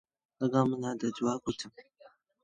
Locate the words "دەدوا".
1.01-1.33